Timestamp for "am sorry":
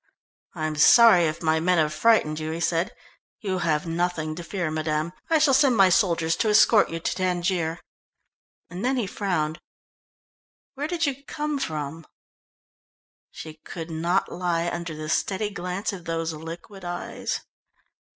0.65-1.25